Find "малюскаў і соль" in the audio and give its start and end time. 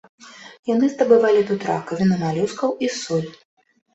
2.23-3.29